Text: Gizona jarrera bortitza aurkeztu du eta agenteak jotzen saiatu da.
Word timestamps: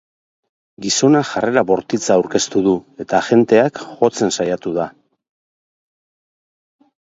Gizona 0.85 1.19
jarrera 1.31 1.63
bortitza 1.71 2.09
aurkeztu 2.15 2.61
du 2.69 2.73
eta 3.05 3.19
agenteak 3.19 3.83
jotzen 4.01 4.35
saiatu 4.39 4.75
da. 4.81 4.89